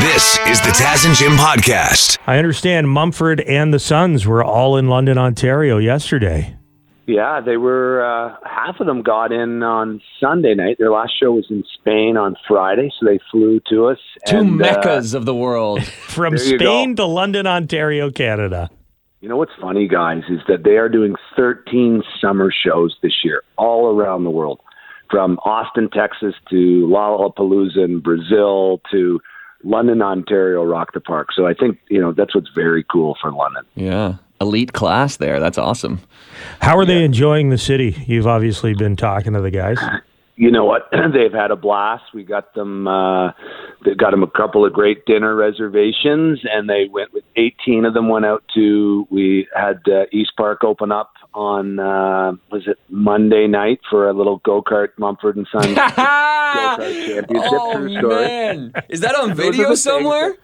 [0.00, 2.18] This is the Taz and Jim podcast.
[2.26, 6.56] I understand Mumford and the Sons were all in London, Ontario yesterday.
[7.06, 8.04] Yeah, they were.
[8.04, 10.76] Uh, half of them got in on Sunday night.
[10.78, 13.98] Their last show was in Spain on Friday, so they flew to us.
[14.26, 15.82] Two and, uh, meccas of the world.
[16.06, 18.70] From Spain to London, Ontario, Canada.
[19.20, 23.42] you know what's funny, guys, is that they are doing 13 summer shows this year,
[23.56, 24.60] all around the world,
[25.10, 29.18] from Austin, Texas, to Lollapalooza in Brazil, to
[29.64, 31.28] London, Ontario, Rock the Park.
[31.34, 33.64] So I think you know that's what's very cool for London.
[33.74, 34.16] Yeah.
[34.40, 35.40] Elite class there.
[35.40, 36.00] That's awesome.
[36.60, 37.96] How are they enjoying the city?
[38.06, 39.78] You've obviously been talking to the guys.
[40.36, 40.88] you know what?
[40.92, 42.04] They've had a blast.
[42.14, 42.86] We got them.
[42.86, 43.32] Uh,
[43.84, 47.94] they got them a couple of great dinner reservations, and they went with 18 of
[47.94, 48.08] them.
[48.08, 49.08] Went out to.
[49.10, 54.12] We had uh, East Park open up on uh, was it Monday night for a
[54.12, 55.66] little go kart Mumford and Sons
[56.54, 57.26] championship.
[57.34, 58.72] oh, man.
[58.88, 60.36] Is that on video the things somewhere?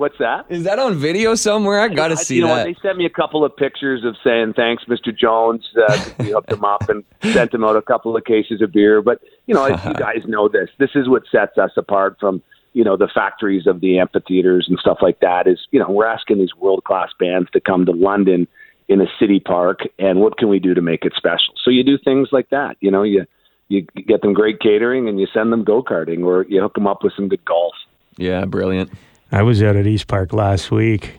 [0.00, 0.46] What's that?
[0.48, 1.78] Is that on video somewhere?
[1.78, 2.66] I got to see you know that.
[2.66, 2.74] what?
[2.74, 5.14] They sent me a couple of pictures of saying thanks, Mr.
[5.14, 5.62] Jones.
[5.76, 9.02] Uh, we hooked him up and sent him out a couple of cases of beer.
[9.02, 10.70] But you know, you guys know this.
[10.78, 14.78] This is what sets us apart from you know the factories of the amphitheaters and
[14.78, 15.46] stuff like that.
[15.46, 18.48] Is you know we're asking these world class bands to come to London
[18.88, 21.52] in a city park, and what can we do to make it special?
[21.62, 22.78] So you do things like that.
[22.80, 23.26] You know, you
[23.70, 26.86] you get them great catering and you send them go karting, or you hook them
[26.86, 27.72] up with some good golf.
[28.16, 28.92] yeah, brilliant.
[29.32, 31.14] I was out at East Park last week,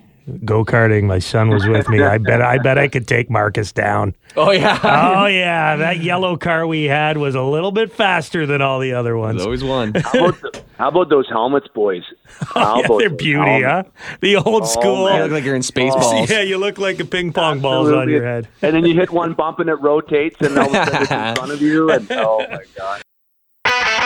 [0.46, 1.04] go karting.
[1.04, 2.02] My son was with me.
[2.02, 2.42] I bet.
[2.42, 4.16] I bet I could take Marcus down.
[4.38, 4.80] Oh, yeah.
[4.82, 8.94] Oh yeah, that yellow car we had was a little bit faster than all the
[8.94, 9.42] other There's ones.
[9.44, 9.94] always one.
[9.96, 12.04] How about, the, how about those helmets, boys?
[12.56, 13.90] Oh, how Yeah, about they're beauty, helmets?
[13.98, 14.16] huh?
[14.22, 15.06] The old oh, school.
[15.06, 15.18] man.
[15.18, 16.00] You look like you're in space Oh.
[16.00, 16.30] balls.
[16.32, 18.48] Yeah, you look like a ping pong balls on your head.
[18.62, 21.12] And then you hit one bump and it rotates, and all of a sudden it's
[21.12, 21.92] in front of you.
[21.92, 23.02] And oh my god!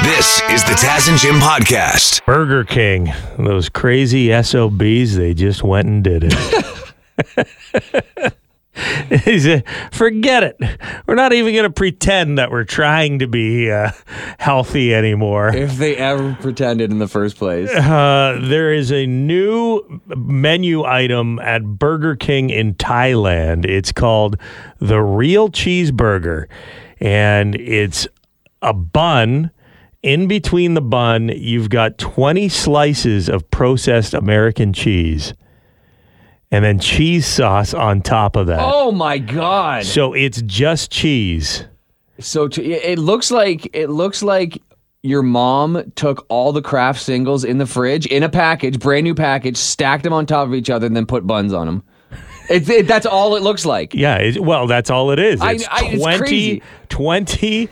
[0.06, 2.24] This is the Taz and Jim podcast.
[2.28, 8.34] Burger King, those crazy SOBs, they just went and did it.
[9.24, 10.58] He said, Forget it.
[11.08, 13.92] We're not even going to pretend that we're trying to be uh,
[14.38, 15.48] healthy anymore.
[15.56, 17.70] If they ever pretended in the first place.
[17.70, 23.64] Uh, there is a new menu item at Burger King in Thailand.
[23.66, 24.38] It's called
[24.80, 26.48] the Real Cheeseburger,
[27.00, 28.08] and it's
[28.62, 29.52] a bun.
[30.06, 35.34] In between the bun, you've got 20 slices of processed American cheese,
[36.52, 38.60] and then cheese sauce on top of that.
[38.62, 39.84] Oh, my God.
[39.84, 41.66] So it's just cheese.
[42.20, 44.62] So it looks like it looks like
[45.02, 49.16] your mom took all the Kraft singles in the fridge in a package, brand new
[49.16, 51.84] package, stacked them on top of each other, and then put buns on them.
[52.48, 53.96] It, it, that's all it looks like.
[53.96, 55.42] Yeah, it, well, that's all it is.
[55.44, 56.64] It's I- it's 20, crazy.
[56.90, 57.72] 20 uh,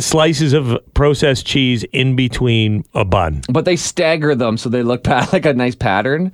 [0.00, 3.42] slices of processed cheese in between a bun.
[3.50, 6.32] But they stagger them so they look like a nice pattern.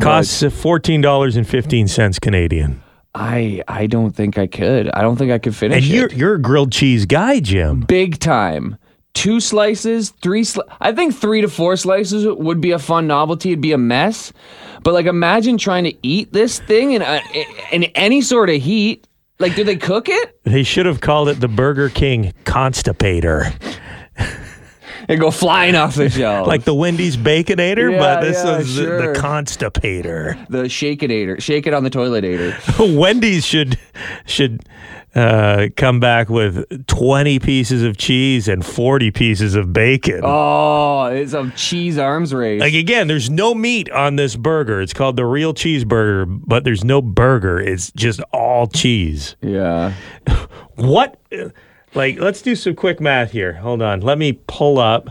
[0.00, 2.82] Costs uh, $14.15 Canadian.
[3.16, 4.90] I I don't think I could.
[4.90, 6.14] I don't think I could finish And you're, it.
[6.14, 7.80] you're a grilled cheese guy, Jim.
[7.82, 8.76] Big time.
[9.12, 10.42] Two slices, three.
[10.42, 13.50] Sli- I think three to four slices would be a fun novelty.
[13.50, 14.32] It'd be a mess,
[14.82, 17.20] but like imagine trying to eat this thing in uh,
[17.70, 19.06] in any sort of heat.
[19.38, 23.52] Like, do they cook it They should have called it the Burger King Constipator.
[25.08, 26.46] and go flying off the shelf?
[26.46, 29.12] Like the Wendy's Baconator, Yeah, but this yeah, is the, sure.
[29.12, 30.46] the Constipator.
[30.48, 32.96] the shake it shake it on the toiletator.
[32.96, 33.78] Wendy's should
[34.24, 34.62] should
[35.14, 40.20] uh, come back with 20 pieces of cheese and 40 pieces of bacon.
[40.24, 42.60] Oh, it's a cheese arms race.
[42.60, 44.80] Like again, there's no meat on this burger.
[44.80, 47.60] It's called the real cheeseburger, but there's no burger.
[47.60, 49.36] It's just all cheese.
[49.40, 49.92] yeah.
[50.76, 51.20] What?
[51.94, 53.52] Like, let's do some quick math here.
[53.52, 54.00] Hold on.
[54.00, 55.08] Let me pull up.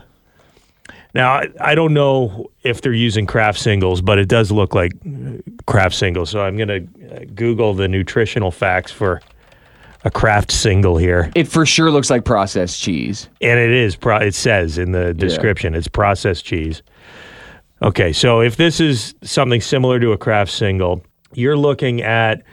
[1.14, 4.91] Now, I, I don't know if they're using Kraft singles, but it does look like
[5.06, 6.30] uh, Kraft singles.
[6.31, 9.22] So I'm going to Google the nutritional facts for
[10.03, 11.31] a Kraft single here.
[11.36, 13.30] It for sure looks like processed cheese.
[13.41, 16.81] And it is, pro- it says in the description, it's processed cheese.
[17.81, 21.03] Okay, so if this is something similar to a Kraft single,
[21.34, 22.44] you're looking at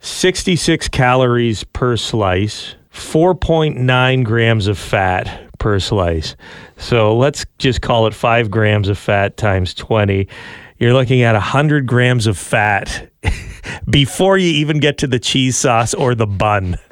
[0.00, 6.36] 66 calories per slice, 4.9 grams of fat per slice.
[6.76, 10.26] So let's just call it five grams of fat times 20.
[10.78, 13.10] You're looking at 100 grams of fat
[13.88, 16.76] before you even get to the cheese sauce or the bun.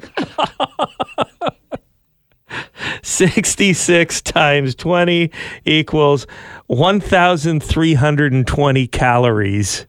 [3.03, 5.31] 66 times 20
[5.65, 6.25] equals
[6.67, 9.85] 1,320 calories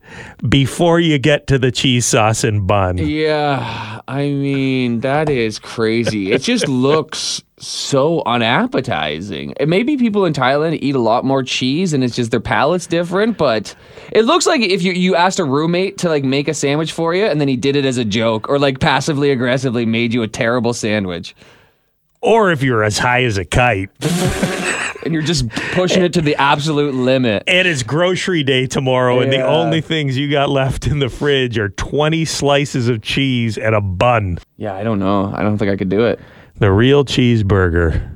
[0.48, 2.96] before you get to the cheese sauce and bun.
[2.98, 6.32] Yeah, I mean that is crazy.
[6.32, 9.55] It just looks so unappetizing.
[9.59, 12.87] And maybe people in Thailand eat a lot more cheese and it's just their palate's
[12.87, 13.75] different, but
[14.12, 17.15] it looks like if you, you asked a roommate to like make a sandwich for
[17.15, 20.23] you and then he did it as a joke or like passively aggressively made you
[20.23, 21.35] a terrible sandwich.
[22.23, 23.91] Or if you're as high as a kite.
[25.05, 27.43] and you're just pushing it to the absolute limit.
[27.47, 31.59] And it's grocery day tomorrow, and the only things you got left in the fridge
[31.59, 34.39] are 20 slices of cheese and a bun.
[34.57, 35.33] Yeah, I don't know.
[35.35, 36.21] I don't think I could do it.
[36.61, 38.07] The real cheeseburger,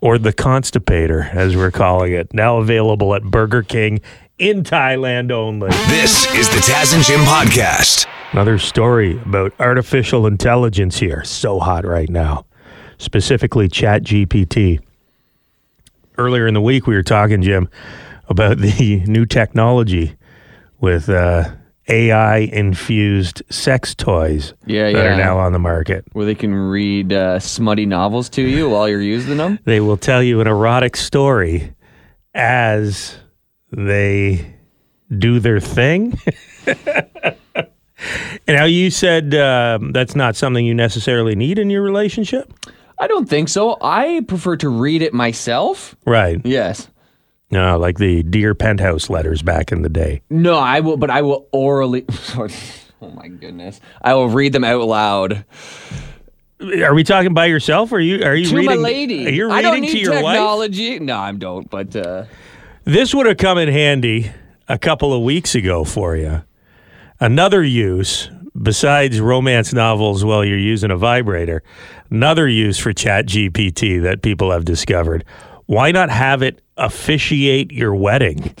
[0.00, 4.00] or the constipator, as we're calling it, now available at Burger King
[4.38, 5.68] in Thailand only.
[5.88, 8.06] This is the Taz and Jim podcast.
[8.32, 11.22] Another story about artificial intelligence here.
[11.24, 12.46] So hot right now.
[12.96, 14.80] Specifically, ChatGPT.
[16.16, 17.68] Earlier in the week, we were talking, Jim,
[18.30, 20.16] about the new technology
[20.80, 21.50] with uh,
[21.88, 25.14] AI infused sex toys Yeah, that yeah.
[25.14, 26.04] are now on the market.
[26.12, 29.58] Where they can read uh, smutty novels to you while you're using them.
[29.64, 31.72] They will tell you an erotic story
[32.34, 33.16] as
[33.72, 34.54] they
[35.16, 36.18] do their thing.
[36.66, 37.36] and
[38.48, 42.52] now you said um, that's not something you necessarily need in your relationship,
[43.00, 43.76] I don't think so.
[43.80, 45.94] I prefer to read it myself.
[46.04, 46.40] right?
[46.44, 46.88] Yes.
[47.50, 50.22] No, like the dear penthouse letters back in the day.
[50.30, 52.04] No, I will, but I will orally.
[52.36, 52.48] oh
[53.14, 53.80] my goodness!
[54.02, 55.44] I will read them out loud
[56.60, 57.90] Are we talking by yourself?
[57.92, 58.70] Or are you are you to reading?
[58.70, 59.26] my lady.
[59.26, 60.36] Are you I reading don't need to your wife?
[60.36, 60.98] technology.
[60.98, 61.70] No, I don't.
[61.70, 62.24] But uh,
[62.84, 64.30] This would have come in handy
[64.68, 66.42] a couple of weeks ago for you.
[67.20, 68.30] Another use,
[68.60, 71.62] besides romance novels while you're using a vibrator,
[72.10, 75.24] another use for Chat GPT that people have discovered.
[75.68, 78.54] Why not have it officiate your wedding?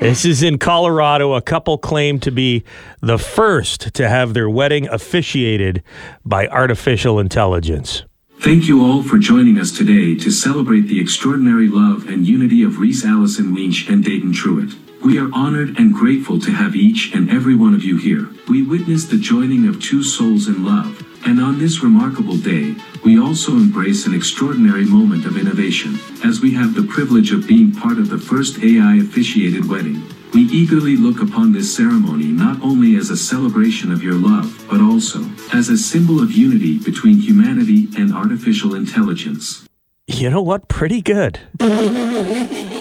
[0.00, 1.34] this is in Colorado.
[1.34, 2.64] A couple claim to be
[3.02, 5.82] the first to have their wedding officiated
[6.24, 8.04] by artificial intelligence.
[8.40, 12.78] Thank you all for joining us today to celebrate the extraordinary love and unity of
[12.78, 14.74] Reese Allison Lynch and Dayton Truitt.
[15.04, 18.26] We are honored and grateful to have each and every one of you here.
[18.48, 22.74] We witnessed the joining of two souls in love, and on this remarkable day,
[23.04, 27.72] we also embrace an extraordinary moment of innovation, as we have the privilege of being
[27.72, 30.02] part of the first AI officiated wedding.
[30.34, 34.80] We eagerly look upon this ceremony not only as a celebration of your love, but
[34.80, 39.66] also as a symbol of unity between humanity and artificial intelligence.
[40.06, 40.68] You know what?
[40.68, 41.40] Pretty good.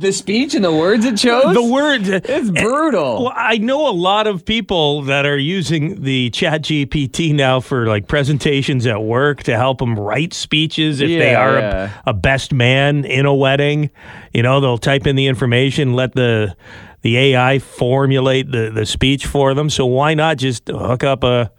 [0.00, 1.54] the speech and the words it chose.
[1.54, 2.08] The words.
[2.08, 3.24] It's brutal.
[3.24, 7.86] Well, I know a lot of people that are using the Chat GPT now for
[7.86, 12.00] like presentations at work to help them write speeches if they are yeah.
[12.06, 13.90] a, a best man in a wedding.
[14.32, 16.56] You know, they'll type in the information, let the
[17.02, 19.70] the AI formulate the, the speech for them.
[19.70, 21.50] So why not just hook up a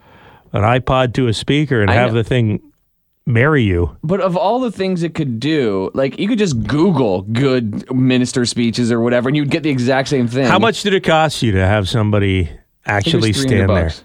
[0.54, 2.22] an iPod to a speaker and I have know.
[2.22, 2.71] the thing
[3.26, 3.98] marry you?
[4.04, 8.46] But of all the things it could do, like you could just Google good minister
[8.46, 10.46] speeches or whatever, and you'd get the exact same thing.
[10.46, 12.50] How much did it cost you to have somebody
[12.86, 13.86] I think it was actually 300 stand there?
[13.86, 14.04] bucks.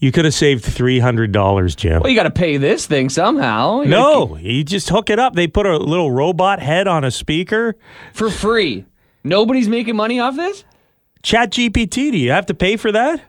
[0.00, 2.02] You could have saved three hundred dollars, Jim.
[2.02, 3.80] Well, you got to pay this thing somehow.
[3.82, 5.34] You gotta No, you just hook it up.
[5.34, 7.76] They put a little robot head on a speaker.
[8.12, 8.84] for free.
[9.22, 10.64] Nobody's making money off this.
[11.22, 13.22] Chat GPT, do you have to pay for that?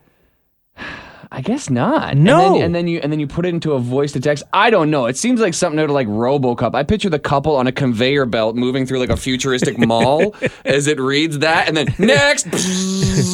[1.37, 2.15] I guess not.
[2.15, 2.45] No.
[2.45, 4.45] and then, and then you and then you put it into a voice to text.
[4.53, 5.05] I don't know.
[5.07, 6.73] It seems like something out of like RoboCop.
[6.73, 10.33] I picture the couple on a conveyor belt moving through like a futuristic mall
[10.63, 12.45] as it reads that, and then next,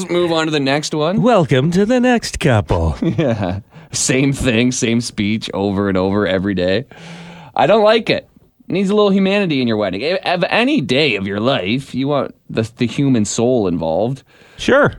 [0.10, 1.22] move on to the next one.
[1.22, 2.96] Welcome to the next couple.
[3.22, 3.60] Yeah,
[3.92, 6.86] same thing, same speech over and over every day.
[7.56, 8.28] I don't like it.
[8.68, 10.18] It needs a little humanity in your wedding.
[10.26, 14.24] Of any day of your life, you want the the human soul involved.
[14.58, 14.96] sure.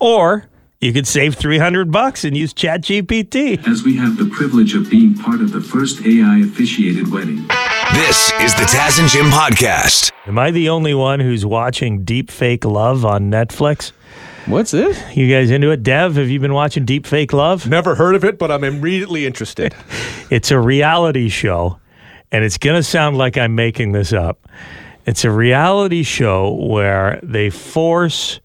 [0.00, 0.48] Or
[0.84, 3.66] you could save 300 bucks and use ChatGPT.
[3.66, 7.46] As we have the privilege of being part of the first AI officiated wedding.
[7.94, 10.12] This is the Taz and Jim podcast.
[10.26, 13.92] Am I the only one who's watching Deep Fake Love on Netflix?
[14.44, 15.02] What's this?
[15.16, 15.82] You guys into it?
[15.82, 17.66] Dev, have you been watching Deep Fake Love?
[17.66, 19.74] Never heard of it, but I'm immediately interested.
[20.30, 21.78] It's a reality show,
[22.32, 24.48] and it's going to sound like I'm making this up.
[25.06, 28.40] It's a reality show where they force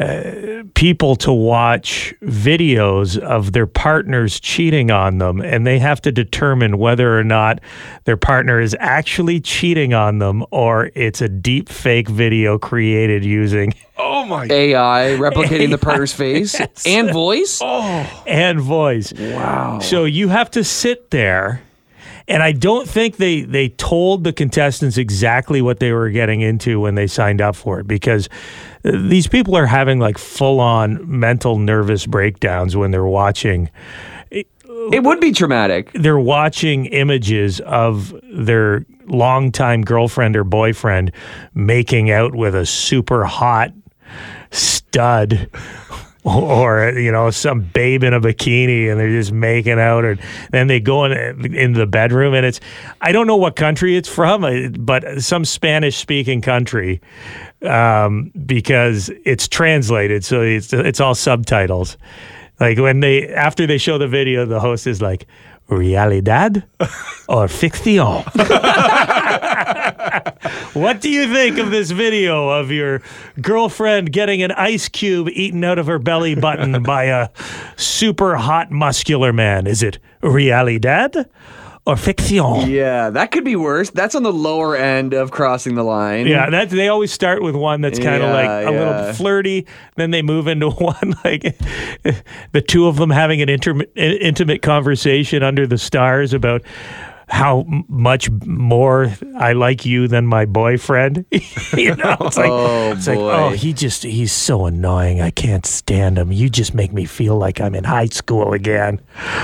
[0.00, 6.10] uh, people to watch videos of their partners cheating on them, and they have to
[6.10, 7.60] determine whether or not
[8.04, 13.74] their partner is actually cheating on them or it's a deep fake video created using
[13.98, 14.46] oh my!
[14.50, 17.60] AI replicating the partner's face and voice.
[17.62, 18.24] Oh.
[18.26, 19.12] and voice.
[19.12, 19.80] Wow.
[19.80, 21.60] So you have to sit there
[22.28, 26.80] And I don't think they they told the contestants exactly what they were getting into
[26.80, 28.28] when they signed up for it because
[28.82, 33.70] these people are having like full on mental nervous breakdowns when they're watching
[34.30, 35.90] It would be traumatic.
[35.94, 41.12] they're watching images of their longtime girlfriend or boyfriend
[41.54, 43.72] making out with a super hot
[44.50, 45.48] stud
[46.24, 50.18] or you know some babe in a bikini and they're just making out or
[50.50, 52.60] then they go in in the bedroom and it's
[53.00, 57.00] I don't know what country it's from uh, but some Spanish speaking country
[57.62, 61.96] um, because it's translated so it's it's all subtitles.
[62.58, 65.26] Like when they after they show the video the host is like
[65.68, 66.64] realidad
[67.28, 68.24] or ficción
[70.72, 73.02] what do you think of this video of your
[73.40, 77.28] girlfriend getting an ice cube eaten out of her belly button by a
[77.76, 79.66] super hot muscular man?
[79.66, 81.28] Is it realidad
[81.86, 82.70] or fiction.
[82.70, 83.90] Yeah, that could be worse.
[83.90, 86.26] That's on the lower end of crossing the line.
[86.26, 88.78] Yeah, that they always start with one that's kind of Yeah, like a yeah.
[88.78, 89.66] little flirty.
[89.96, 91.42] Then they move into one like
[92.52, 96.62] the two of them having an intimate, intimate conversation under the stars about
[97.30, 101.24] how much more I like you than my boyfriend.
[101.76, 105.20] you know, it's like Oh, it's like oh, he just he's so annoying.
[105.20, 106.32] I can't stand him.
[106.32, 109.00] You just make me feel like I'm in high school again.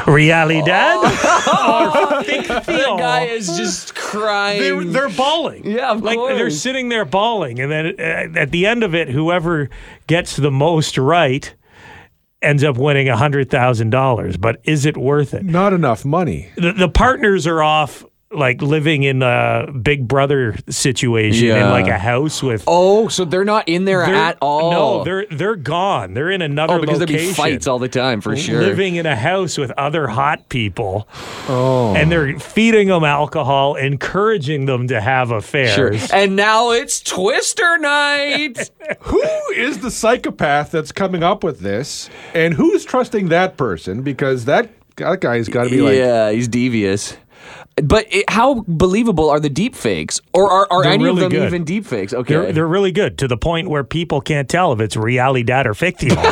[0.06, 2.98] Realidad or The ficción?
[2.98, 4.60] guy is just crying.
[4.60, 5.66] They're, they're bawling.
[5.66, 9.68] Yeah, like they're sitting there bawling, and then uh, at the end of it, whoever
[10.06, 11.54] gets the most right
[12.46, 14.36] ends up winning a hundred thousand dollars.
[14.36, 15.44] But is it worth it?
[15.44, 16.50] Not enough money.
[16.56, 18.04] The, the partners are off.
[18.32, 23.44] Like living in a Big Brother situation in like a house with oh, so they're
[23.44, 24.72] not in there at all.
[24.72, 26.14] No, they're they're gone.
[26.14, 28.60] They're in oh, another oh because there'd be fights all the time for sure.
[28.60, 31.08] Living in a house with other hot people.
[31.48, 31.94] Oh.
[31.94, 35.38] And they're feeding them alcohol, encouraging them to have Sure.
[35.38, 36.10] affairs.
[36.10, 38.70] And now it's Twister night.
[39.00, 39.22] Who
[39.54, 42.10] is the psychopath that's coming up with this?
[42.34, 44.02] And who's trusting that person?
[44.02, 47.16] Because that, that guy's got to be like, yeah, he's devious.
[47.82, 50.20] But it, how believable are the deep fakes?
[50.32, 51.46] Or are, are They're any really of them good.
[51.46, 52.14] even deep fakes?
[52.14, 52.34] Okay.
[52.34, 55.74] They're, they're really good to the point where people can't tell if it's realidad or
[55.74, 56.16] fictional.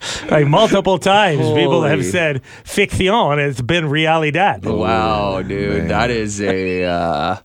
[0.30, 4.64] like multiple times, people have said fiction, and it's been reality realidad.
[4.64, 6.84] Wow, dude, that is a.
[6.84, 7.36] Uh,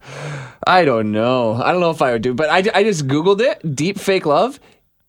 [0.65, 1.53] I don't know.
[1.53, 3.75] I don't know if I would do, but I, I just googled it.
[3.75, 4.59] Deep fake love.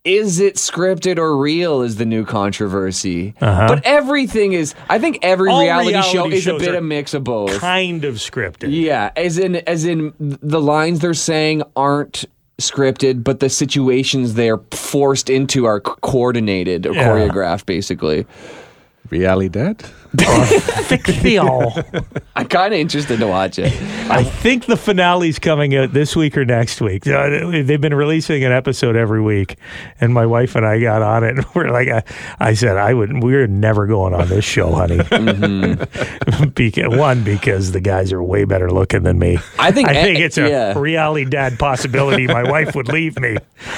[0.06, 1.82] Is it scripted or real?
[1.82, 3.34] Is the new controversy.
[3.40, 3.66] Uh-huh.
[3.66, 4.72] But everything is.
[4.88, 7.58] I think every All reality, show is a bit are of mix of both.
[7.58, 8.68] Kind of scripted.
[8.70, 12.24] Yeah, as in as in the lines they're saying aren't
[12.58, 17.08] scripted, but the situations they're forced into are coordinated or Yeah.
[17.08, 17.66] choreographed.
[17.66, 18.26] Basically,
[19.10, 19.84] realidad?
[20.86, 22.04] Ficción.
[22.34, 23.72] I'm kind of interested to watch it.
[24.10, 27.06] I think the finale's coming out this week or next week.
[27.06, 29.56] Uh, They've been releasing an episode every week,
[30.00, 31.26] and my wife and I got on it.
[31.36, 32.02] And we're like, I,
[32.38, 33.22] I said, I would.
[33.22, 34.96] We're never going on this show, honey.
[36.54, 39.38] because, one, because the guys are way better looking than me.
[39.58, 40.78] I think- I think it's a yeah.
[40.78, 42.26] reality dad possibility.
[42.26, 43.36] My wife would leave me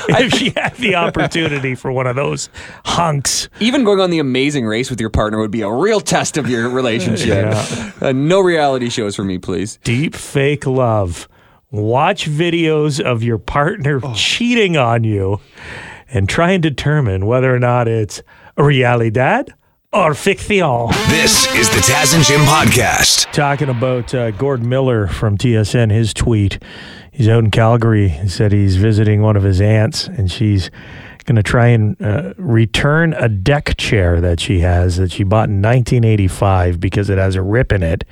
[0.08, 2.48] if she had the opportunity for one of those
[2.84, 3.48] hunks.
[3.60, 6.48] Even going on the Amazing Race with your partner would be a real test of
[6.48, 7.28] your relationship.
[7.28, 7.92] Yeah.
[8.00, 9.78] Uh, no reality shows for me, please.
[9.84, 11.28] Deep fake love.
[11.70, 15.40] Watch videos of your partner cheating on you
[16.08, 18.22] and try and determine whether or not it's
[18.56, 19.52] realidad
[19.92, 20.92] or ficción.
[21.08, 23.30] This is the Taz and Jim podcast.
[23.32, 26.58] Talking about uh, Gord Miller from TSN, his tweet.
[27.12, 28.08] He's out in Calgary.
[28.08, 30.70] He said he's visiting one of his aunts and she's
[31.28, 35.50] going to try and uh, return a deck chair that she has that she bought
[35.50, 38.04] in 1985 because it has a rip in it.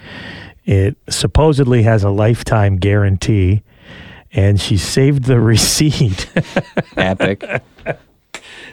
[0.67, 3.63] It supposedly has a lifetime guarantee
[4.33, 6.31] and she saved the receipt.
[6.97, 7.43] Epic.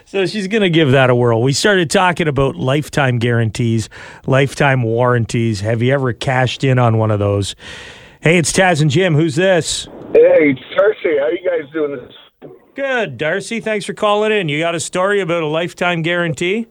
[0.06, 1.42] So she's going to give that a whirl.
[1.42, 3.88] We started talking about lifetime guarantees,
[4.26, 5.60] lifetime warranties.
[5.60, 7.56] Have you ever cashed in on one of those?
[8.20, 9.16] Hey, it's Taz and Jim.
[9.16, 9.88] Who's this?
[10.12, 12.14] Hey, Cersei, how you guys doing this?
[12.74, 13.60] Good, Darcy.
[13.60, 14.48] Thanks for calling in.
[14.48, 16.66] You got a story about a lifetime guarantee?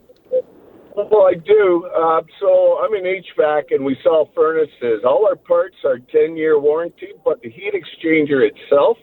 [0.96, 1.90] Well, I do.
[1.96, 5.04] Uh, so I'm in HVAC and we sell furnaces.
[5.06, 8.98] All our parts are 10 year warranty, but the heat exchanger itself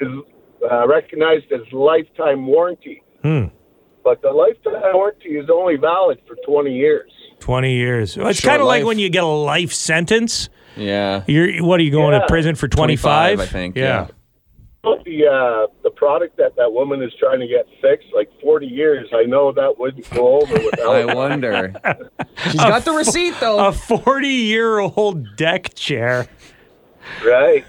[0.00, 0.08] is
[0.70, 3.02] uh, recognized as lifetime warranty.
[3.22, 3.46] Hmm.
[4.04, 7.10] But the lifetime warranty is only valid for 20 years.
[7.40, 8.16] 20 years.
[8.16, 10.48] Well, it's kind of like when you get a life sentence.
[10.76, 11.24] Yeah.
[11.26, 13.34] You're what are you going to prison for 25?
[13.36, 14.06] 25, I think, Yeah.
[14.06, 14.14] But
[14.82, 19.08] the uh, the product that that woman is trying to get fixed, like 40 years,
[19.12, 20.94] I know that wouldn't go over without.
[20.94, 21.74] I wonder.
[22.44, 23.68] She's got the receipt though.
[23.68, 26.28] A 40 year old deck chair.
[27.24, 27.64] right.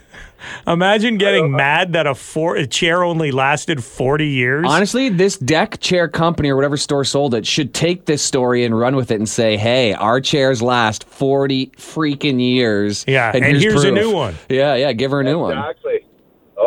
[0.66, 4.66] Imagine getting mad that a, four, a chair only lasted 40 years.
[4.66, 8.78] Honestly, this deck chair company or whatever store sold it should take this story and
[8.80, 13.84] run with it and say, "Hey, our chairs last forty freaking years." Yeah, and here's
[13.84, 14.36] a new one.
[14.48, 15.58] Yeah, yeah, give her a new one.
[15.58, 16.06] Exactly.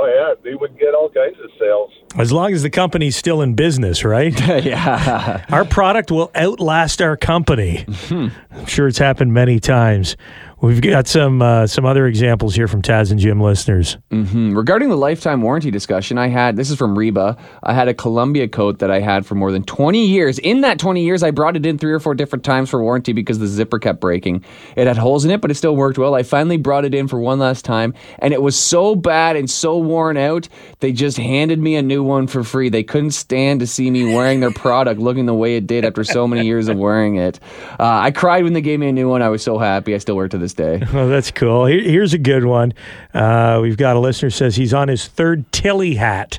[0.03, 1.91] Oh yeah, they would get all kinds of sales.
[2.17, 4.35] As long as the company's still in business, right?
[4.65, 7.85] yeah, Our product will outlast our company.
[7.89, 8.29] Hmm.
[8.51, 10.17] I'm sure it's happened many times.
[10.63, 13.97] We've got some uh, some other examples here from Taz and Jim listeners.
[14.13, 17.37] Hmm, Regarding the lifetime warranty discussion, I had this is from Reba.
[17.65, 20.39] I had a Columbia coat that I had for more than 20 years.
[20.39, 23.13] In that 20 years, I brought it in three or four different times for warranty
[23.13, 24.45] because the zipper kept breaking.
[24.77, 26.15] It had holes in it, but it still worked well.
[26.15, 29.51] I finally brought it in for one last time, and it was so bad and
[29.51, 32.69] so worn out, they just handed me a new one for free.
[32.69, 36.05] They couldn't stand to see me wearing their product looking the way it did after
[36.05, 37.41] so many years of wearing it.
[37.81, 39.23] Uh, I cried when they gave me a new one.
[39.23, 39.97] I was so happy.
[39.97, 40.83] I still wear it to this day.
[40.93, 41.67] Oh, that's cool.
[41.67, 42.73] Here- here's a good one.
[43.15, 46.39] Uh, we've got a listener says he's on his third Tilley hat.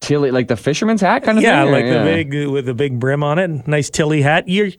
[0.00, 1.68] Tilley, like the fisherman's hat kind of Yeah, thing?
[1.68, 3.68] or- like the big with the big brim on it.
[3.68, 4.48] Nice Tilley hat.
[4.48, 4.72] You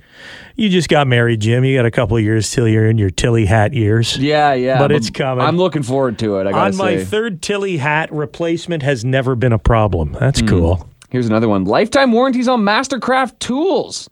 [0.55, 1.63] you just got married, Jim.
[1.63, 4.17] You got a couple of years till you're in your Tilley hat years.
[4.17, 4.79] Yeah, yeah.
[4.79, 5.45] But it's coming.
[5.45, 6.47] I'm looking forward to it.
[6.47, 7.05] On my say.
[7.05, 10.13] third Tilley hat, replacement has never been a problem.
[10.19, 10.87] That's cool.
[11.11, 11.65] Here's another one.
[11.65, 14.09] Lifetime warranties on Mastercraft tools.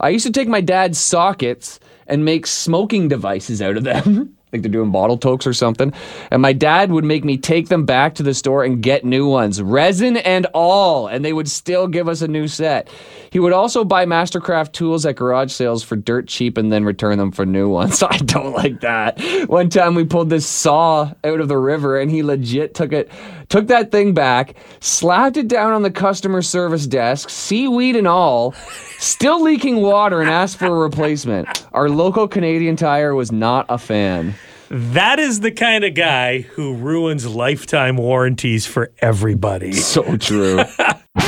[0.00, 4.34] I used to take my dad's sockets and make smoking devices out of them.
[4.52, 5.92] like they're doing bottle tokes or something.
[6.30, 9.28] And my dad would make me take them back to the store and get new
[9.28, 12.88] ones, resin and all, and they would still give us a new set.
[13.30, 17.18] He would also buy Mastercraft tools at garage sales for dirt cheap and then return
[17.18, 18.02] them for new ones.
[18.02, 19.20] I don't like that.
[19.48, 23.10] One time we pulled this saw out of the river and he legit took it
[23.48, 28.52] took that thing back, slapped it down on the customer service desk, seaweed and all,
[28.98, 31.66] still leaking water and asked for a replacement.
[31.72, 34.34] Our local Canadian tire was not a fan.
[34.70, 39.72] That is the kind of guy who ruins lifetime warranties for everybody.
[39.72, 40.62] So true.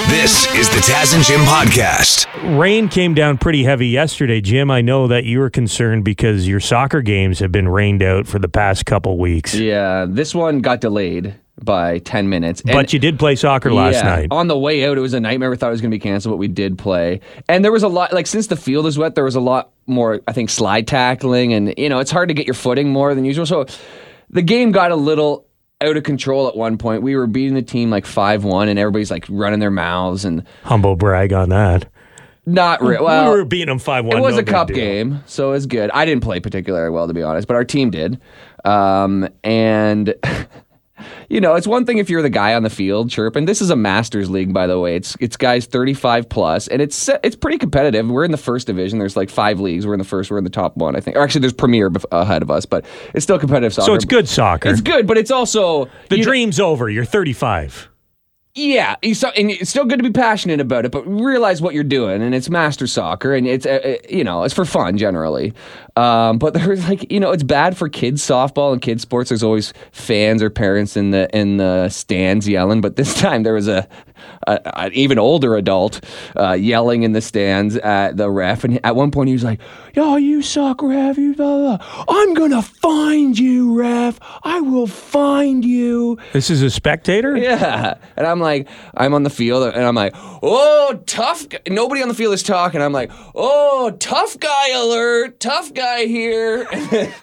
[0.09, 2.59] This is the Taz and Jim podcast.
[2.59, 4.71] Rain came down pretty heavy yesterday, Jim.
[4.71, 8.39] I know that you were concerned because your soccer games have been rained out for
[8.39, 9.55] the past couple weeks.
[9.55, 12.61] yeah, this one got delayed by 10 minutes.
[12.63, 14.29] And- But you did play soccer last yeah, night.
[14.31, 15.51] On the way out, it was a nightmare.
[15.51, 17.21] We thought it was going to be canceled, but we did play.
[17.49, 19.71] And there was a lot, like, since the field is wet, there was a lot
[19.87, 21.53] more, I think, slide tackling.
[21.53, 23.47] And, you know, it's hard to get your footing more than usual.
[23.47, 23.67] So
[24.31, 25.47] the game got a little
[25.83, 27.03] out of control at one point.
[27.03, 30.45] We were beating the team like 5 1, and everybody's like running their mouths and
[30.65, 31.87] Humble brag on that.
[32.45, 33.03] not real.
[33.05, 33.33] well.
[33.33, 34.19] we were beating them 5 1.
[34.19, 35.91] It was a cup game, so it was good.
[35.93, 38.21] I didn't play particularly well, to be honest, but our team did.
[38.65, 40.15] Um, and
[41.29, 43.45] you know, it's one thing if you're the guy on the field chirping.
[43.45, 44.97] This is a Masters league, by the way.
[44.97, 48.07] It's it's guys 35 plus, and it's it's pretty competitive.
[48.09, 48.99] We're in the first division.
[48.99, 49.87] There's like five leagues.
[49.87, 50.31] We're in the first.
[50.31, 51.17] We're in the top one, I think.
[51.17, 52.85] Or actually, there's Premier ahead of us, but
[53.15, 53.87] it's still competitive soccer.
[53.87, 54.69] So it's good soccer.
[54.69, 56.89] It's good, but it's also the you know- dream's over.
[56.89, 57.90] You're 35.
[58.61, 61.83] Yeah, so, and it's still good to be passionate about it, but realize what you're
[61.83, 65.55] doing, and it's master soccer, and it's uh, uh, you know it's for fun generally.
[65.97, 69.31] Um, but there's like you know it's bad for kids softball and kids sports.
[69.31, 73.55] There's always fans or parents in the in the stands yelling, but this time there
[73.55, 73.89] was a,
[74.47, 76.01] a an even older adult
[76.37, 79.61] uh, yelling in the stands at the ref, and at one point he was like,
[79.95, 81.19] "Yo, you suck, ref!
[81.19, 82.05] You blah, blah.
[82.09, 84.19] I'm gonna find you, ref!
[84.43, 87.37] I will find you." This is a spectator?
[87.37, 87.99] Yeah.
[88.17, 91.49] And I'm like, I'm on the field and I'm like, oh, tough.
[91.49, 91.59] Guy.
[91.69, 92.81] Nobody on the field is talking.
[92.83, 95.41] I'm like, oh, tough guy alert.
[95.41, 96.67] Tough guy here.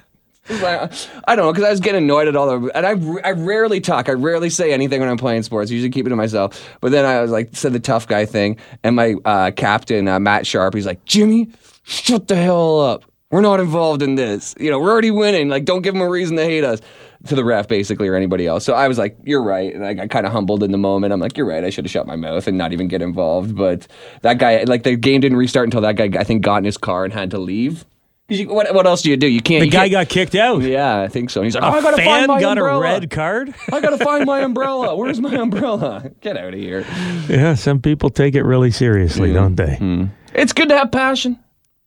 [0.50, 0.92] Like,
[1.28, 3.82] I don't know, because I was getting annoyed at all the, and I, I rarely
[3.82, 4.10] talk.
[4.10, 5.72] I rarely say anything when I'm playing sports.
[5.72, 6.70] I usually keep it to myself.
[6.82, 10.20] But then I was like, said the tough guy thing, and my uh, captain, uh,
[10.20, 11.50] Matt Sharp, he's like, Jimmy,
[11.84, 13.06] shut the hell up.
[13.30, 14.56] We're not involved in this.
[14.58, 15.50] You know, we're already winning.
[15.50, 16.82] Like, don't give them a reason to hate us.
[17.26, 18.64] To the ref, basically, or anybody else.
[18.64, 21.12] So I was like, "You're right," and I got kind of humbled in the moment.
[21.12, 21.64] I'm like, "You're right.
[21.64, 23.88] I should have shut my mouth and not even get involved." But
[24.22, 26.78] that guy, like, the game didn't restart until that guy, I think, got in his
[26.78, 27.86] car and had to leave.
[28.30, 29.28] You, what, what else do you do?
[29.28, 29.62] You can't.
[29.62, 30.62] The guy can't- got kicked out.
[30.62, 31.42] Yeah, I think so.
[31.42, 32.80] He's like, "Oh, I gotta fan find my got umbrella.
[32.80, 33.54] a red card?
[33.72, 34.96] I gotta find my umbrella.
[34.98, 36.12] Where's my umbrella?
[36.22, 36.86] Get out of here.
[37.30, 39.76] Yeah, some people take it really seriously, don't they?
[39.76, 40.06] Hmm.
[40.34, 41.40] It's good to have passion.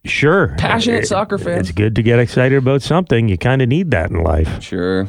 [0.07, 0.55] Sure.
[0.57, 1.69] Passionate It- soccer fans.
[1.69, 3.29] It's good to get excited about something.
[3.29, 4.63] You kind of need that in life.
[4.63, 5.09] Sure.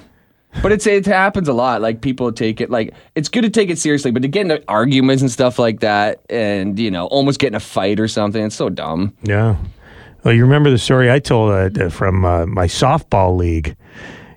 [0.62, 1.82] But it's it happens a lot.
[1.82, 4.62] Like people take it like it's good to take it seriously, but to get into
[4.68, 8.44] arguments and stuff like that, and you know, almost get in a fight or something,
[8.44, 9.16] it's so dumb.
[9.24, 9.56] Yeah.
[10.24, 13.76] Well, you remember the story I told uh, from uh, my softball league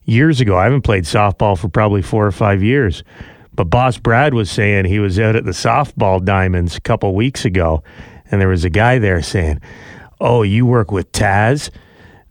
[0.07, 0.57] years ago.
[0.57, 3.05] I haven't played softball for probably four or five years.
[3.55, 7.45] But Boss Brad was saying he was out at the softball diamonds a couple weeks
[7.45, 7.83] ago,
[8.31, 9.61] and there was a guy there saying,
[10.21, 11.69] "Oh, you work with Taz."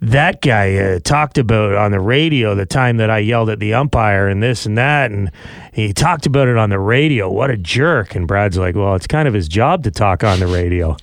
[0.04, 3.74] That guy uh, talked about on the radio the time that I yelled at the
[3.74, 5.32] umpire and this and that, and
[5.72, 7.30] he talked about it on the radio.
[7.32, 8.14] What a jerk!
[8.14, 10.98] And Brad's like, "Well, it's kind of his job to talk on the radio,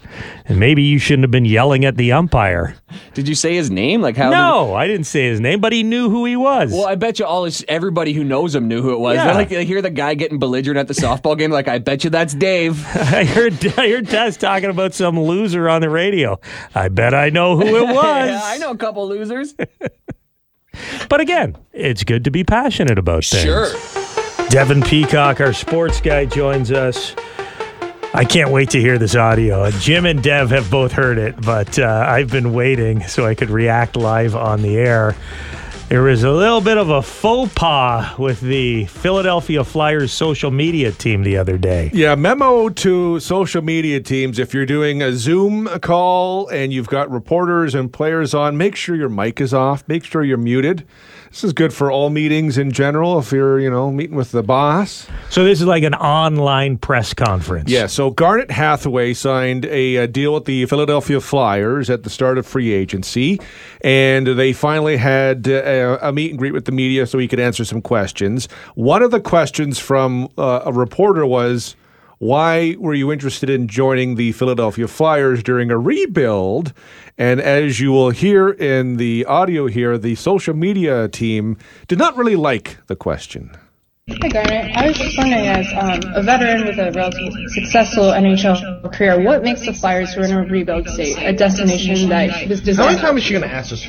[0.44, 2.76] and maybe you shouldn't have been yelling at the umpire."
[3.14, 4.02] Did you say his name?
[4.02, 4.30] Like how?
[4.30, 6.70] No, I didn't say his name, but he knew who he was.
[6.72, 9.14] Well, I bet you all his, everybody who knows him knew who it was.
[9.16, 9.24] Yeah.
[9.26, 11.50] They're like they hear the guy getting belligerent at the softball game.
[11.50, 12.84] Like I bet you that's Dave.
[12.96, 16.38] I heard I heard Taz talking about some loser on the radio.
[16.74, 18.28] I bet I know who it was.
[18.28, 19.54] yeah, I know a couple losers.
[21.08, 23.42] But again, it's good to be passionate about things.
[23.42, 24.48] Sure.
[24.50, 27.16] Devin Peacock, our sports guy, joins us.
[28.14, 29.68] I can't wait to hear this audio.
[29.72, 33.50] Jim and Dev have both heard it, but uh, I've been waiting so I could
[33.50, 35.16] react live on the air.
[35.90, 40.92] There was a little bit of a faux pas with the Philadelphia Flyers social media
[40.92, 41.90] team the other day.
[41.92, 47.10] Yeah, memo to social media teams if you're doing a Zoom call and you've got
[47.10, 50.86] reporters and players on, make sure your mic is off, make sure you're muted.
[51.30, 54.42] This is good for all meetings in general if you're, you know, meeting with the
[54.42, 55.06] boss.
[55.28, 57.70] So this is like an online press conference.
[57.70, 62.36] Yeah, so Garnet Hathaway signed a, uh deal with the Philadelphia Flyers at the start
[62.36, 63.40] of free agency,
[63.80, 67.38] and they finally had uh, a meet and greet with the media so he could
[67.38, 68.48] answer some questions.
[68.74, 71.76] One of the questions from uh, a reporter was,
[72.20, 76.74] why were you interested in joining the Philadelphia Flyers during a rebuild?
[77.16, 81.56] And as you will hear in the audio here, the social media team
[81.88, 83.50] did not really like the question.
[84.20, 84.76] Hi, Garnet.
[84.76, 89.42] I was just wondering, as um, a veteran with a relatively successful NHL career, what
[89.42, 92.86] makes the Flyers, who are in a rebuild state, a destination that was How designed?
[92.96, 93.86] many times is she going to ask this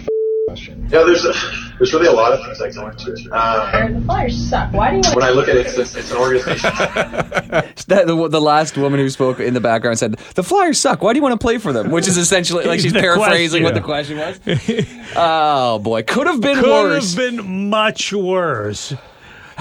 [0.96, 1.00] f- question?
[1.00, 1.34] Yeah, there's a,
[1.78, 3.32] there's really a lot of things that go into it.
[3.32, 4.74] Um, the Flyers suck.
[4.74, 6.72] Why do you when I look at it, it's, it's an organization.
[7.88, 11.02] That, the, the last woman who spoke in the background said, "The Flyers suck.
[11.02, 13.64] Why do you want to play for them?" Which is essentially like she's The paraphrasing
[13.64, 14.18] what the question.
[14.18, 14.88] question was.
[15.16, 17.16] oh boy, could have been Could worse.
[17.16, 18.94] Could have been much worse.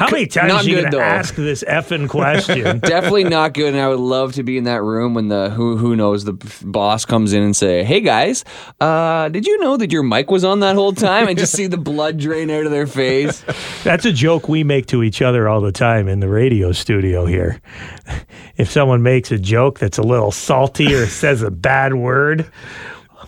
[0.01, 2.79] How many times not are you going to ask this effing question?
[2.79, 5.77] Definitely not good, and I would love to be in that room when the who
[5.77, 6.33] who knows the
[6.65, 8.43] boss comes in and say, "Hey guys,
[8.81, 11.67] uh, did you know that your mic was on that whole time?" And just see
[11.67, 13.45] the blood drain out of their face.
[13.85, 17.27] That's a joke we make to each other all the time in the radio studio
[17.27, 17.61] here.
[18.57, 22.45] If someone makes a joke that's a little salty or says a bad word,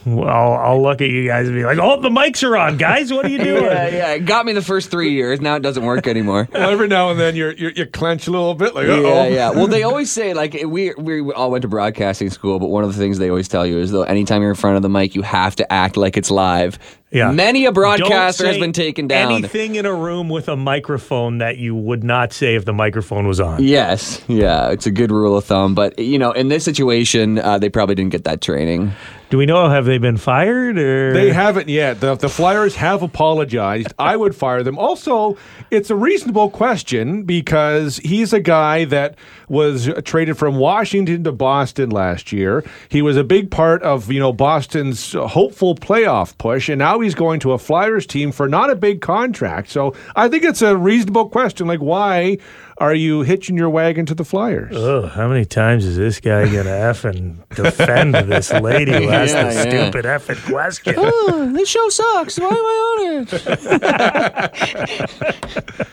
[0.07, 3.12] I'll, I'll look at you guys and be like, "Oh, the mics are on, guys.
[3.12, 5.41] What are you doing?" yeah, yeah, it got me the first three years.
[5.41, 6.49] Now it doesn't work anymore.
[6.53, 9.29] Well, every now and then you're, you're, you clench a little bit, like, Yeah, oh
[9.29, 9.51] yeah.
[9.51, 12.93] Well, they always say like we we all went to broadcasting school, but one of
[12.93, 15.15] the things they always tell you is though anytime you're in front of the mic,
[15.15, 16.79] you have to act like it's live.
[17.12, 17.31] Yeah.
[17.31, 19.33] Many a Don't broadcaster has been taken down.
[19.33, 23.27] Anything in a room with a microphone that you would not say if the microphone
[23.27, 23.62] was on.
[23.62, 25.75] Yes, yeah, it's a good rule of thumb.
[25.75, 28.92] But you know, in this situation, uh, they probably didn't get that training.
[29.33, 32.01] Do we know have they been fired or They haven't yet.
[32.01, 33.88] The, the Flyers have apologized.
[33.98, 34.79] I would fire them.
[34.79, 35.38] Also,
[35.70, 39.16] it's a reasonable question because he's a guy that
[39.53, 42.65] was traded from Washington to Boston last year.
[42.88, 47.15] He was a big part of, you know, Boston's hopeful playoff push and now he's
[47.15, 49.69] going to a Flyers team for not a big contract.
[49.69, 52.38] So, I think it's a reasonable question like why
[52.79, 54.75] are you hitching your wagon to the Flyers?
[54.75, 59.35] Ugh, how many times is this guy gonna f and defend this lady who asked
[59.35, 59.61] Yeah, the yeah.
[59.91, 60.95] stupid effing question?
[60.97, 62.38] Oh, this show sucks.
[62.41, 63.33] Why am I on it?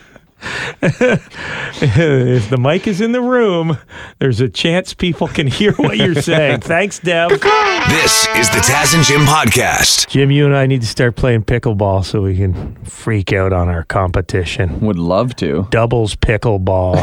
[0.82, 3.78] if the mic is in the room,
[4.18, 6.60] there's a chance people can hear what you're saying.
[6.62, 7.30] Thanks, Dev.
[7.30, 7.40] This
[8.36, 10.08] is the Taz and Jim podcast.
[10.08, 13.68] Jim, you and I need to start playing pickleball so we can freak out on
[13.68, 14.80] our competition.
[14.80, 16.96] Would love to Doubles pickleball.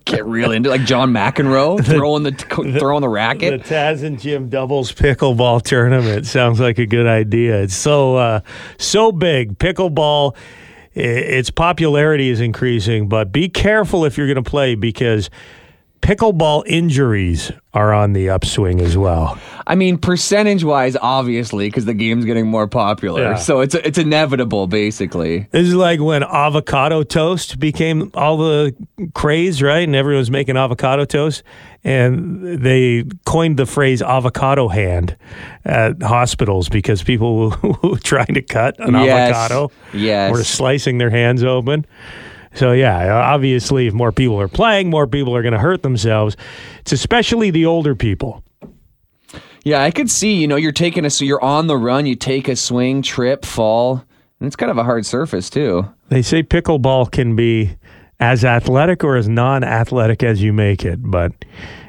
[0.10, 2.32] get real into like John McEnroe throwing the
[2.78, 3.64] throwing the racket.
[3.64, 3.74] the.
[3.74, 7.62] Taz and Jim doubles pickleball tournament sounds like a good idea.
[7.62, 8.40] It's so uh,
[8.78, 9.58] so big.
[9.58, 10.40] Pickleball, i-
[10.92, 15.30] its popularity is increasing, but be careful if you're going to play because
[16.02, 19.38] pickleball injuries are on the upswing as well.
[19.66, 23.34] I mean, percentage wise, obviously, because the game's getting more popular, Yeah.
[23.36, 25.46] so it's it's inevitable, basically.
[25.52, 28.74] This is like when avocado toast became all the
[29.14, 29.84] craze, right?
[29.86, 31.42] And everyone was making avocado toast.
[31.82, 35.16] And they coined the phrase avocado hand
[35.64, 37.50] at hospitals because people
[37.82, 39.30] were trying to cut an Yes.
[39.34, 40.30] avocado Yes.
[40.30, 41.86] were slicing their hands open.
[42.54, 46.36] So, yeah, obviously, if more people are playing, more people are going to hurt themselves.
[46.80, 48.42] It's especially the older people.
[49.62, 50.34] Yeah, I could see.
[50.34, 52.06] You know, you're taking a so you're on the run.
[52.06, 54.04] You take a swing, trip, fall,
[54.40, 55.88] and it's kind of a hard surface too.
[56.08, 57.76] They say pickleball can be
[58.18, 61.32] as athletic or as non-athletic as you make it, but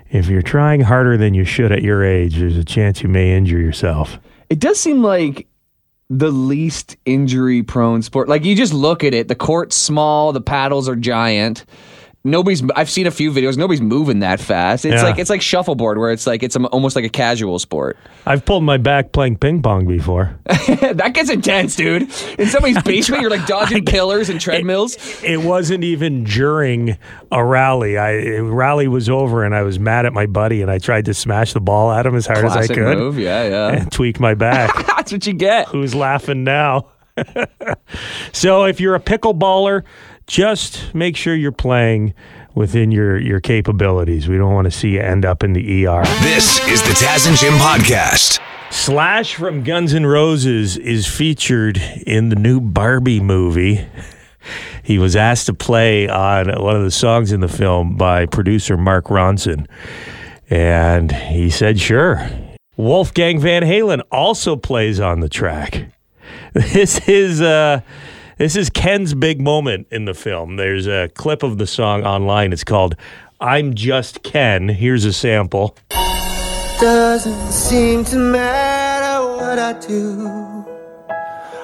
[0.10, 3.36] if you're trying harder than you should at your age, there's a chance you may
[3.36, 4.20] injure yourself.
[4.50, 5.48] It does seem like
[6.12, 8.28] the least injury prone sport.
[8.28, 11.64] Like you just look at it, the court's small, the paddles are giant.
[12.24, 12.62] Nobody's.
[12.76, 13.58] I've seen a few videos.
[13.58, 14.86] Nobody's moving that fast.
[14.86, 15.10] It's Yeah.
[15.10, 17.98] like it's like shuffleboard, where it's like it's almost like a casual sport.
[18.28, 20.38] I've pulled my back playing ping pong before.
[20.46, 22.04] that gets intense, dude.
[22.38, 24.98] In somebody's basement, you're like dodging pillars and treadmills.
[25.24, 26.96] It wasn't even during
[27.32, 27.98] a rally.
[27.98, 31.16] I rally was over and I was mad at my buddy and I tried to
[31.16, 33.18] smash the ball at him as hard as I Classic could move.
[33.18, 33.68] Yeah, yeah.
[33.80, 34.86] and tweak my back.
[34.86, 35.70] That's what you get.
[35.70, 36.86] Who's laughing now?
[38.32, 39.84] so if you're a pickleballer,
[40.28, 42.14] just make sure you're playing
[42.54, 44.28] within your your capabilities.
[44.28, 46.04] We don't want to see you end up in the ER.
[46.22, 48.40] This is the Taz and Jim podcast.
[48.72, 53.86] Slash from Guns N' Roses is featured in the new Barbie movie.
[54.84, 58.78] He was asked to play on one of the songs in the film by producer
[58.78, 59.68] Mark Ronson.
[60.50, 62.28] And he said, sure.
[62.78, 65.88] Wolfgang Van Halen also plays on the track.
[66.54, 67.80] This is uh,
[68.42, 70.56] this is Ken's big moment in the film.
[70.56, 72.52] There's a clip of the song online.
[72.52, 72.96] It's called
[73.40, 74.68] I'm Just Ken.
[74.68, 75.78] Here's a sample.
[76.80, 80.66] Doesn't seem to matter what I do.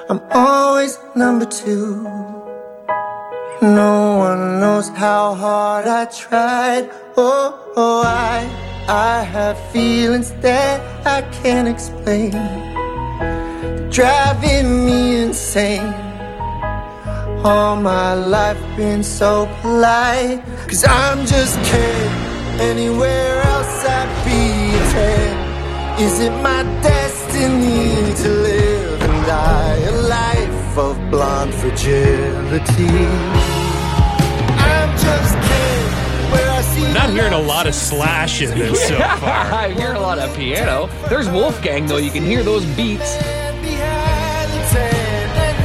[0.08, 2.04] I'm always number two.
[3.60, 6.88] No one knows how hard I tried.
[7.16, 8.46] Oh, oh, I,
[8.86, 12.30] I have feelings that I can't explain.
[13.90, 16.07] Driving me insane.
[17.44, 20.42] All my life been so polite.
[20.66, 22.60] Cause I'm just Ken.
[22.60, 24.82] Anywhere else I'd be a
[25.96, 26.00] 10.
[26.00, 32.86] Is it my destiny to live and die a life of blonde fragility?
[34.58, 36.32] I'm just Ken.
[36.32, 39.52] Where I see Not hearing a lot of slash in this so far.
[39.52, 40.88] I hear a lot of piano.
[41.08, 41.98] There's Wolfgang though.
[41.98, 43.16] You can hear those beats.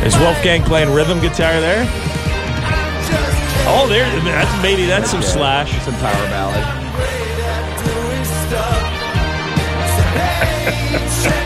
[0.06, 1.86] Is Wolfgang playing rhythm guitar there?
[3.66, 4.04] Oh, there.
[4.22, 5.72] That's maybe that's some slash.
[5.86, 6.80] Some power ballad.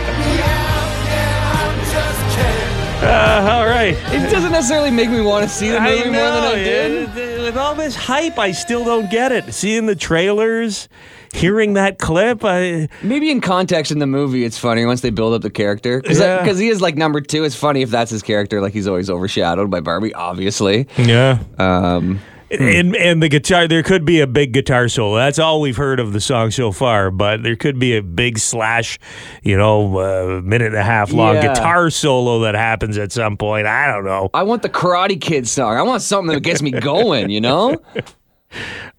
[3.00, 3.94] Uh, all right.
[4.12, 7.16] It doesn't necessarily make me want to see the movie more than I did.
[7.44, 9.54] With all this hype, I still don't get it.
[9.54, 10.90] Seeing the trailers,
[11.34, 15.34] hearing that clip, I, Maybe in context in the movie, it's funny once they build
[15.34, 16.02] up the character.
[16.02, 16.54] Because Yeah.
[16.54, 17.44] he is like number two.
[17.44, 18.62] It's funny if that's his character.
[18.62, 20.88] Like he's always overshadowed by Barbie, obviously.
[20.98, 21.40] yeah.
[21.58, 25.18] Um, And and the guitar, there could be a big guitar solo.
[25.18, 27.12] That's all we've heard of the song so far.
[27.12, 28.98] But there could be a big slash,
[29.44, 31.54] you know, uh, minute and a half long Yeah.
[31.54, 33.68] guitar solo that happens at some point.
[33.68, 34.30] I don't know.
[34.34, 35.76] I want the Karate Kid song.
[35.76, 37.76] I want something that gets me going, you know?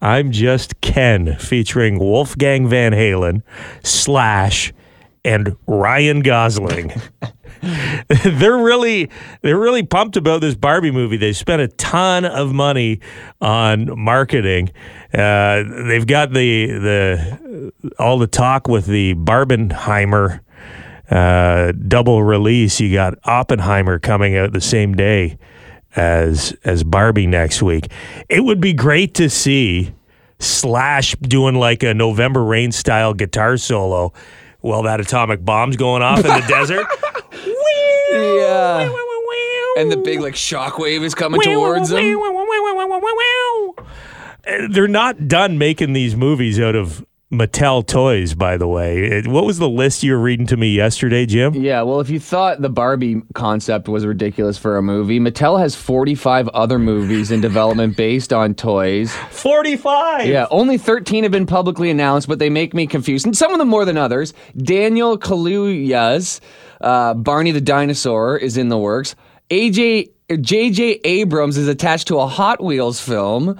[0.01, 3.43] I'm just Ken, featuring Wolfgang Van Halen,
[3.83, 4.73] Slash,
[5.25, 6.93] and Ryan Gosling.
[8.23, 9.09] they're really
[9.41, 11.17] they're really pumped about this Barbie movie.
[11.17, 13.01] They spent a ton of money
[13.41, 14.71] on marketing.
[15.13, 20.39] Uh, they've got the the all the talk with the Barbenheimer
[21.11, 22.79] uh, double release.
[22.79, 25.37] You got Oppenheimer coming out the same day
[25.95, 27.91] as as Barbie next week.
[28.29, 29.93] It would be great to see
[30.39, 34.13] Slash doing like a November Rain style guitar solo
[34.61, 36.85] while that atomic bomb's going off in the desert.
[38.11, 38.89] Yeah.
[39.77, 41.99] And the big like shockwave is coming towards them.
[44.71, 49.03] They're not done making these movies out of Mattel toys, by the way.
[49.03, 51.53] It- what was the list you were reading to me yesterday, Jim?
[51.53, 55.75] Yeah, well, if you thought the Barbie concept was ridiculous for a movie, Mattel has
[55.75, 59.13] 45 other movies in development based on toys.
[59.29, 60.25] 45!
[60.25, 63.27] Yeah, only 13 have been publicly announced, but they make me confused.
[63.27, 64.33] And some of them more than others.
[64.57, 66.41] Daniel Kaluuya's
[66.81, 69.15] uh, Barney the Dinosaur is in the works.
[69.51, 70.09] AJ
[70.41, 71.01] J.J.
[71.03, 73.59] Abrams is attached to a Hot Wheels film.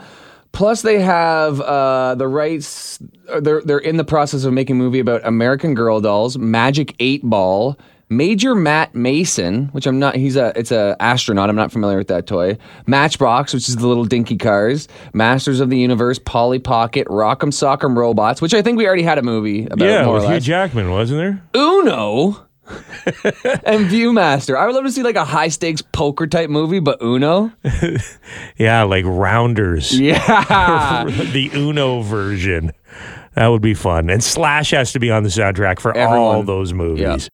[0.52, 3.00] Plus, they have uh, the rights.
[3.32, 6.96] uh, They're they're in the process of making a movie about American Girl dolls, Magic
[7.00, 7.78] Eight Ball,
[8.10, 10.16] Major Matt Mason, which I'm not.
[10.16, 11.50] He's a it's a astronaut.
[11.50, 12.58] I'm not familiar with that toy.
[12.88, 14.88] Matchbox, which is the little dinky cars.
[15.14, 19.20] Masters of the Universe, Polly Pocket, Rock'em Sock'em Robots, which I think we already had
[19.20, 19.86] a movie about.
[19.88, 20.44] Yeah, more with or Hugh less.
[20.44, 21.44] Jackman, wasn't there?
[21.56, 22.48] Uno.
[23.64, 24.56] and Viewmaster.
[24.58, 27.52] I would love to see like a high stakes poker type movie, but Uno.
[28.58, 29.98] Yeah, like Rounders.
[30.00, 31.06] Yeah.
[31.06, 32.72] the Uno version.
[33.36, 34.10] That would be fun.
[34.10, 37.30] And Slash has to be on the soundtrack for all those movies.